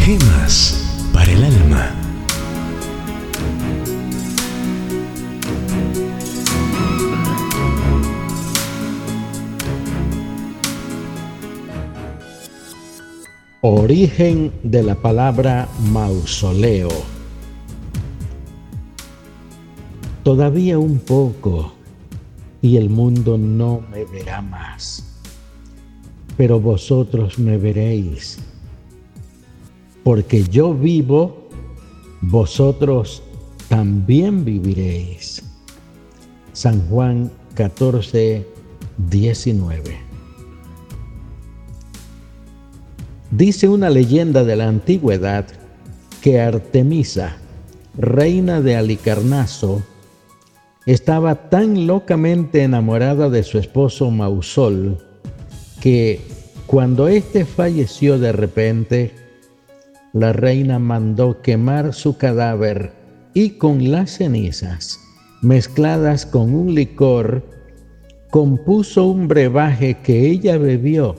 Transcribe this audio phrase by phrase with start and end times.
[0.00, 1.94] Gemas para el alma.
[13.60, 16.88] Origen de la palabra mausoleo.
[20.24, 21.74] Todavía un poco
[22.62, 25.04] y el mundo no me verá más,
[26.38, 28.38] pero vosotros me veréis,
[30.04, 31.48] porque yo vivo,
[32.20, 33.22] vosotros
[33.68, 35.42] también viviréis.
[36.52, 38.46] San Juan 14,
[39.08, 39.98] 19.
[43.30, 45.46] Dice una leyenda de la antigüedad
[46.20, 47.36] que Artemisa,
[47.96, 49.82] reina de Alicarnaso,
[50.86, 54.98] estaba tan locamente enamorada de su esposo Mausol
[55.80, 56.20] que
[56.66, 59.14] cuando éste falleció de repente,
[60.12, 62.92] la reina mandó quemar su cadáver
[63.34, 64.98] y con las cenizas,
[65.42, 67.44] mezcladas con un licor,
[68.30, 71.16] compuso un brebaje que ella bebió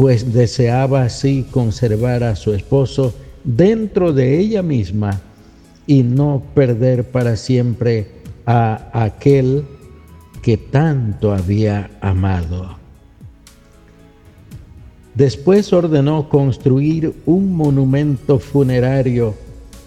[0.00, 3.12] pues deseaba así conservar a su esposo
[3.44, 5.20] dentro de ella misma
[5.86, 8.06] y no perder para siempre
[8.46, 9.62] a aquel
[10.40, 12.79] que tanto había amado.
[15.14, 19.34] Después ordenó construir un monumento funerario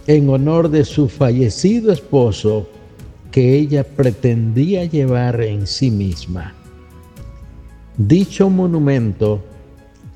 [0.08, 2.68] en honor de su fallecido esposo
[3.32, 6.54] que ella pretendía llevar en sí misma.
[7.98, 9.42] Dicho monumento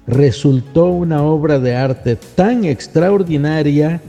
[0.07, 4.01] resultó una obra de arte tan extraordinaria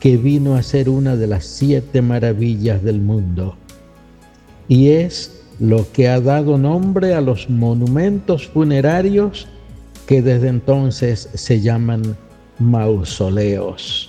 [0.00, 3.56] que vino a ser una de las siete maravillas del mundo.
[4.68, 9.48] Y es lo que ha dado nombre a los monumentos funerarios
[10.08, 12.16] que desde entonces se llaman
[12.58, 14.08] mausoleos.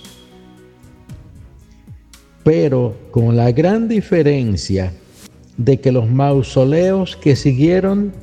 [2.42, 4.94] Pero con la gran diferencia
[5.58, 8.14] de que los mausoleos que siguieron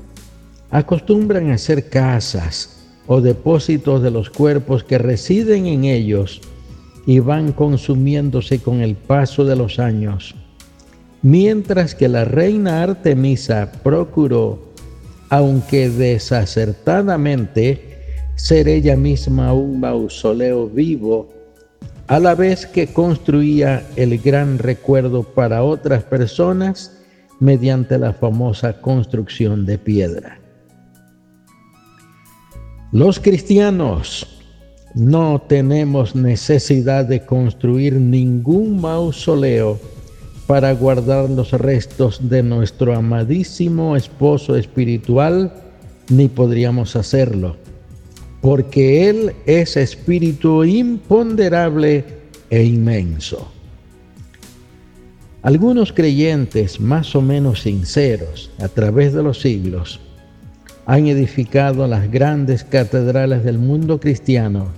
[0.71, 6.41] acostumbran a ser casas o depósitos de los cuerpos que residen en ellos
[7.05, 10.33] y van consumiéndose con el paso de los años.
[11.21, 14.66] Mientras que la reina Artemisa procuró,
[15.29, 17.81] aunque desacertadamente,
[18.35, 21.29] ser ella misma un mausoleo vivo,
[22.07, 26.99] a la vez que construía el gran recuerdo para otras personas
[27.39, 30.39] mediante la famosa construcción de piedra.
[32.93, 34.25] Los cristianos
[34.95, 39.77] no tenemos necesidad de construir ningún mausoleo
[40.47, 45.53] para guardar los restos de nuestro amadísimo esposo espiritual,
[46.09, 47.57] ni podríamos hacerlo,
[48.41, 52.05] porque Él es espíritu imponderable
[52.49, 53.51] e inmenso.
[55.41, 59.99] Algunos creyentes más o menos sinceros a través de los siglos
[60.85, 64.69] han edificado las grandes catedrales del mundo cristiano,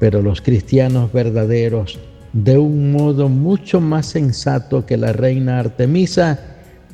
[0.00, 2.00] pero los cristianos verdaderos,
[2.32, 6.40] de un modo mucho más sensato que la reina Artemisa,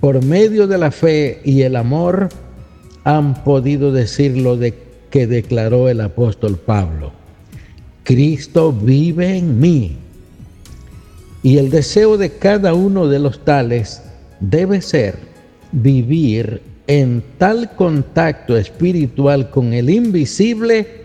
[0.00, 2.28] por medio de la fe y el amor,
[3.04, 4.75] han podido decir lo de
[5.10, 7.12] que declaró el apóstol Pablo.
[8.04, 9.97] Cristo vive en mí.
[11.43, 14.03] Y el deseo de cada uno de los tales
[14.41, 15.16] debe ser
[15.72, 21.05] vivir en tal contacto espiritual con el invisible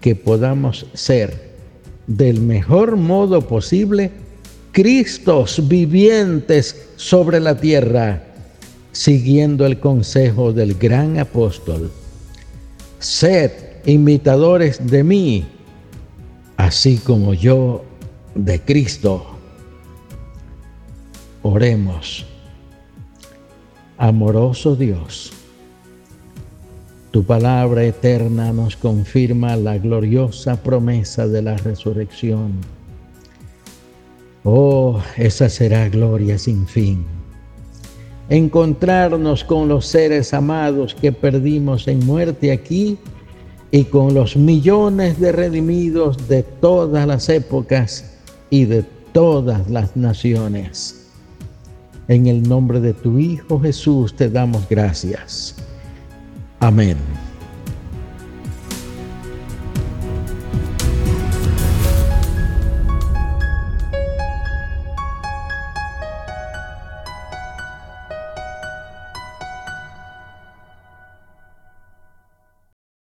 [0.00, 1.51] que podamos ser
[2.06, 4.10] del mejor modo posible
[4.72, 8.22] Cristos vivientes sobre la tierra,
[8.90, 11.92] siguiendo el consejo del gran apóstol.
[12.98, 13.52] Sed
[13.84, 15.44] imitadores de mí,
[16.56, 17.84] así como yo
[18.34, 19.26] de Cristo.
[21.42, 22.24] Oremos.
[23.98, 25.32] Amoroso Dios,
[27.12, 32.52] tu palabra eterna nos confirma la gloriosa promesa de la resurrección.
[34.44, 37.04] Oh, esa será gloria sin fin.
[38.30, 42.96] Encontrarnos con los seres amados que perdimos en muerte aquí
[43.70, 48.10] y con los millones de redimidos de todas las épocas
[48.48, 51.10] y de todas las naciones.
[52.08, 55.56] En el nombre de tu Hijo Jesús te damos gracias.
[56.62, 57.21] Amén.